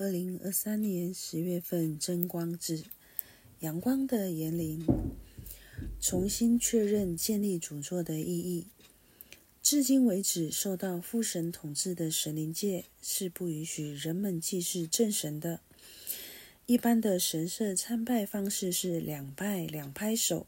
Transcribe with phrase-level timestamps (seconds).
[0.00, 2.84] 二零二三年十月份真光之，
[3.58, 4.86] 阳光的言灵，
[6.00, 8.68] 重新确认建立主座的意义。
[9.60, 15.58] 至今为止，受到父神统治的神灵界是不允许人们祭祀正神的。
[16.66, 20.46] 一般的神社参拜方式是两拜两拍手，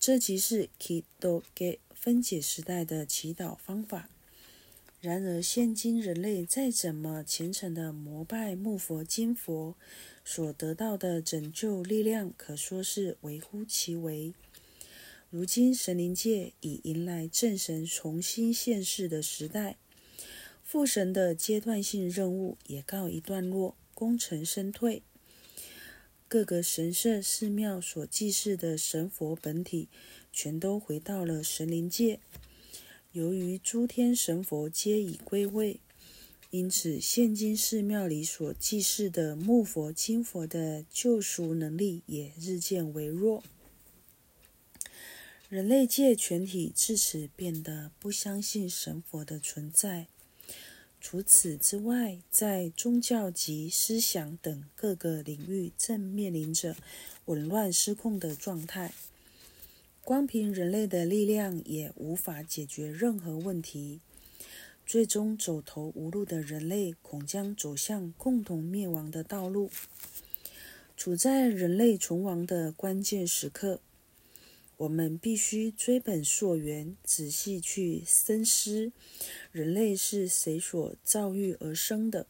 [0.00, 4.10] 这即是 Kidoge 分解时代的祈祷方法。
[5.00, 9.76] 然而，现今人类再怎么虔诚的膜拜木佛、金佛，
[10.24, 14.34] 所得到的拯救力量，可说是微乎其微。
[15.30, 19.76] 如今，神灵界已迎来正神重新现世的时代，
[20.64, 25.04] 父神的阶段性任务也告一段落，功成身退。
[26.26, 29.88] 各个神社、寺庙所祭祀的神佛本体，
[30.32, 32.18] 全都回到了神灵界。
[33.12, 35.80] 由于诸天神佛皆已归位，
[36.50, 43.42] 因此现今寺庙里所祭祀的木佛、金佛的救赎能力也日渐微弱。
[45.48, 50.08] 人类界全体至此变得不相信神佛的存在。
[51.00, 56.76] 除此之外，在宗教及思想等各个领域，正面临着
[57.24, 58.92] 紊乱失控的状态。
[60.08, 64.00] 光凭人类的力量也无法解决任何问题，
[64.86, 69.70] 最终走投无路的人类恐将走向共同灭亡的道路。
[70.96, 73.82] 处在人类存亡的关键时刻，
[74.78, 78.90] 我们必须追本溯源，仔细去深思：
[79.52, 82.26] 人类是谁所造育而生的？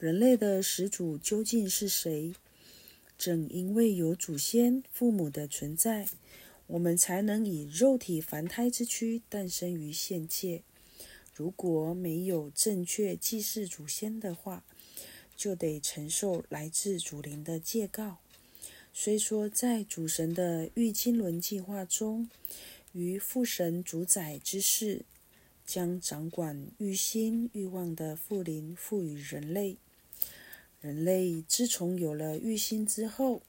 [0.00, 2.34] 人类的始祖究竟是谁？
[3.16, 6.08] 正因为有祖先、父母的存在。
[6.68, 10.62] 我们才能以肉体凡胎之躯诞生于现界。
[11.34, 14.64] 如果没有正确祭祀祖先的话，
[15.34, 18.18] 就得承受来自祖灵的戒告。
[18.92, 22.28] 虽说在主神的御经轮计划中，
[22.92, 25.06] 于父神主宰之事，
[25.64, 29.78] 将掌管欲心欲望的父灵赋予人类。
[30.80, 33.40] 人类自从有了欲心之后，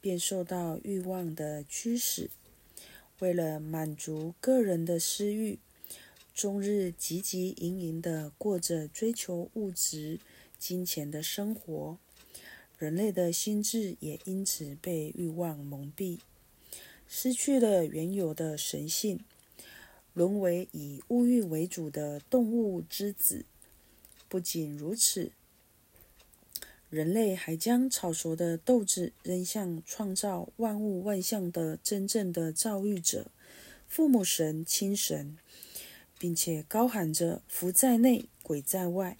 [0.00, 2.30] 便受到欲望的驱使。
[3.20, 5.58] 为了满足个人的私欲，
[6.34, 10.18] 终日汲汲营营地过着追求物质、
[10.58, 11.98] 金钱的生活。
[12.76, 16.18] 人类的心智也因此被欲望蒙蔽，
[17.06, 19.20] 失去了原有的神性，
[20.12, 23.44] 沦为以物欲为主的动物之子。
[24.28, 25.30] 不仅如此。
[26.94, 33.32] 人类还将炒熟的豆子扔向创造万物万象的真正的造育者——
[33.88, 35.36] 父母神、亲神，
[36.20, 39.16] 并且高喊着“福在内，鬼在外”，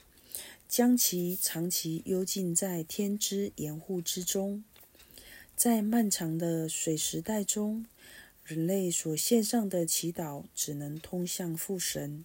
[0.69, 4.63] 将其长期幽禁在天之盐户之中。
[5.57, 7.85] 在漫长的水时代中，
[8.45, 12.25] 人类所献上的祈祷只能通向父神。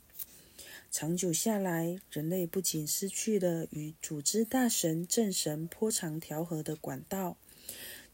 [0.92, 7.38] 长久下来，人类不仅失去了与组织大神正神颇长调和的管道，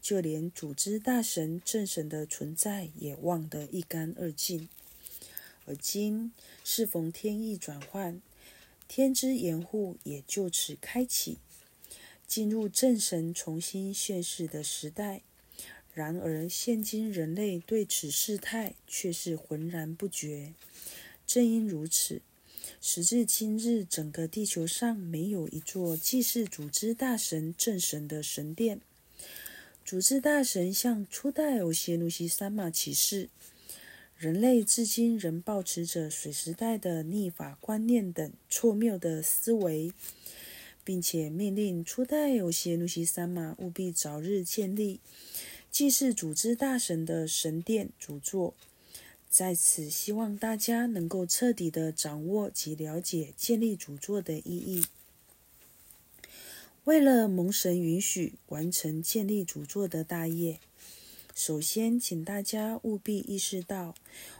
[0.02, 4.68] 就连组织大神正神的存在也忘得一干二净。
[5.64, 6.32] 而今
[6.62, 8.20] 适逢天意转换，
[8.86, 11.38] 天之盐户也就此开启，
[12.26, 15.22] 进入正神重新现世的时代。
[15.94, 20.52] 然而，现今人类对此事态却是浑然不觉。
[21.26, 22.20] 正因如此。
[22.80, 28.80] 时至今日，整个地球上没有一座祭祀组织大神正神的神殿。
[29.84, 33.28] 组织大神向初代欧谢努西三马启示，
[34.16, 39.92] 人类至今仍保持着水时代的逆法观念等错谬的思维，
[40.82, 44.98] 并且命令初代欧谢努西三马务必早日建立
[45.70, 48.54] 祭祀组织大神的神殿主座。
[49.36, 54.86] 在此，希望大家能够彻底的掌握及了解建立主座的意义。
[56.84, 60.58] 为了蒙神允许完成建立主座的大业，
[61.34, 63.94] 首先，请大家务必意识到，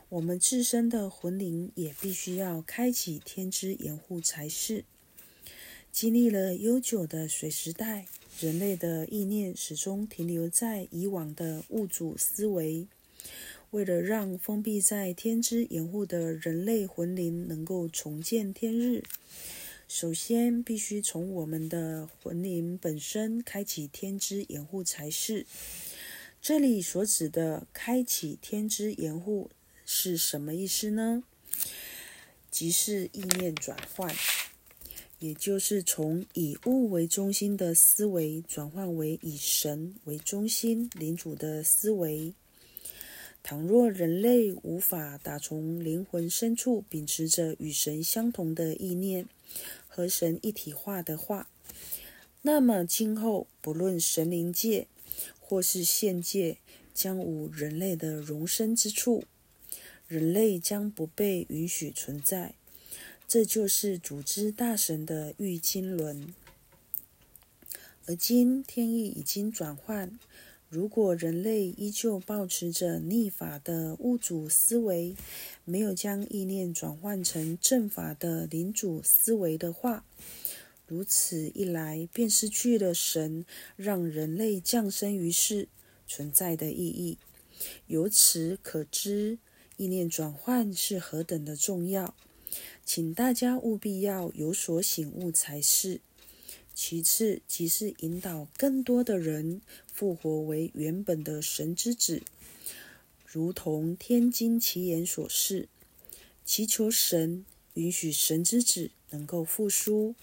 [0.08, 4.86] 我们自身的魂灵也必须要开启天之盐护才是。
[5.92, 8.06] 经历了悠久的水时代，
[8.40, 12.86] 人类的意念始终停留在以往的物主思维。
[13.76, 19.02] 为了让封闭在天之盐户的人类魂灵能够重见天日，
[19.86, 25.44] 首先必须从我们的魂灵本身开启天之盐户才是。
[26.40, 29.50] 这里所指的开启天之盐户
[29.84, 31.22] 是什么意思呢？
[32.50, 34.10] 即是意念转换。
[35.18, 42.32] 也就是从以物为中心的思维转换为以神为中心、领主的思维。
[43.48, 49.28] 倘若人类无法打从灵魂深处秉持着与神相同的意念，
[49.86, 51.48] 和神一体化的话，
[52.42, 54.88] 那么今后不论神灵界
[55.38, 56.58] 或是现界，
[56.92, 59.22] 将无人类的容身之处，
[60.08, 62.56] 人类将不被允许存在。
[63.28, 66.34] 这就是组织大神的御经轮，
[68.06, 70.18] 而今天意已经转换。
[70.76, 75.16] 如果人类依旧保持着逆法的物主思维，
[75.64, 80.04] 没有将意念转换成正法的领主思维的话，
[80.86, 85.68] 如此一来便失去了神让人类降生于世
[86.06, 87.16] 存在的意义。
[87.86, 89.38] 由此可知，
[89.78, 92.14] 意念转换是何等的重要。
[92.84, 96.02] 请大家务必要有所醒悟才是。
[96.78, 102.20] 其次，即是引导更多的人复活为原本的神之子，
[103.24, 105.70] 如同《天经奇言》所示，
[106.44, 110.14] 祈求神允许神之子能够复苏。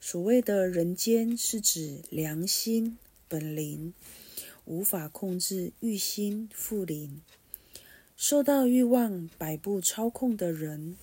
[0.00, 2.98] 所谓的人间，是指良心
[3.28, 3.94] 本灵
[4.64, 7.22] 无法控制欲心附灵，
[8.16, 10.96] 受到欲望摆布操控的人。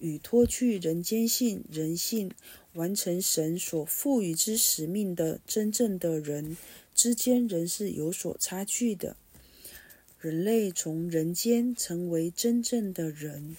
[0.00, 2.30] 与脱去人间性、人性，
[2.72, 6.56] 完成神所赋予之使命的真正的人
[6.94, 9.16] 之间，仍是有所差距的。
[10.18, 13.56] 人类从人间成为真正的人，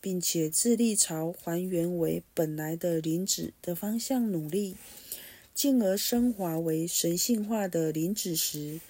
[0.00, 4.76] 并且致力朝还原为本来的灵子的方向努力，
[5.54, 8.80] 进而升华为神性化的灵子时，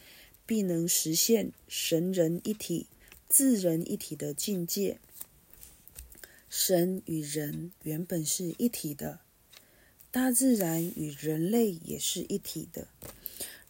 [0.44, 2.86] 必能实现神人一体、
[3.28, 4.98] 自人一体的境界。
[6.48, 9.20] 神与人原本是一体的，
[10.10, 12.88] 大自然与人类也是一体的。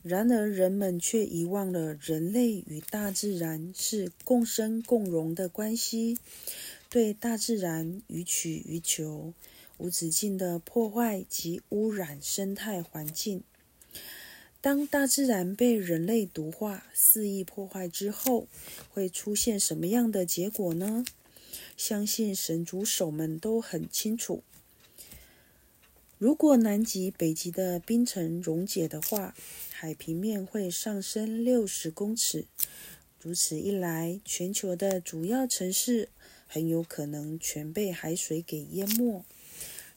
[0.03, 6.17] 然而，人们却遗忘了人类与大自然是共生共荣的关系，
[6.89, 9.35] 对大自然予取予求，
[9.77, 13.43] 无止境的破坏及污染生态环境。
[14.61, 18.47] 当大自然被人类毒化、肆意破坏之后，
[18.91, 21.05] 会出现什么样的结果呢？
[21.79, 24.43] 相信神组手们都很清楚。
[26.19, 29.37] 如果南极、北极的冰层溶解的话，
[29.71, 32.47] 海平面会上升六十公尺。
[33.23, 36.09] 如此一来，全球的主要城市
[36.49, 39.25] 很有可能全被海水给淹没。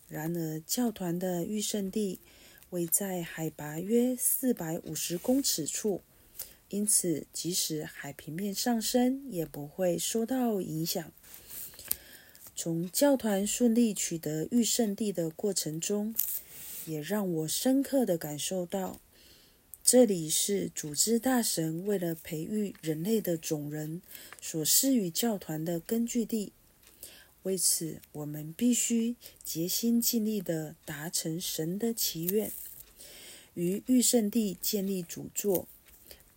[0.07, 2.19] 然而，教团的御圣地
[2.69, 6.03] 位在海拔约四百五十公尺处，
[6.69, 11.11] 因此即使海平面上升，也不会受到影响。
[12.63, 16.13] 从教团顺利取得御圣地的过程中，
[16.85, 18.99] 也让我深刻地感受到，
[19.83, 24.03] 这里是组织大神为了培育人类的种人
[24.39, 26.51] 所施予教团的根据地。
[27.41, 32.51] 为此，我们必须竭心尽力地达成神的祈愿，
[33.55, 35.67] 于御圣地建立主座，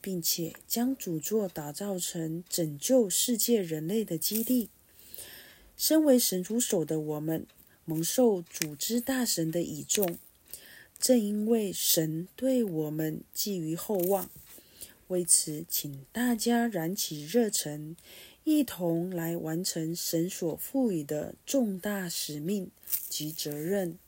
[0.00, 4.70] 并且将主座打造成拯救世界人类的基地。
[5.76, 7.46] 身为神主手的我们，
[7.84, 10.18] 蒙受主之大神的倚重，
[10.98, 14.30] 正因为神对我们寄予厚望，
[15.08, 17.96] 为此，请大家燃起热忱，
[18.44, 22.70] 一同来完成神所赋予的重大使命
[23.08, 23.98] 及责任。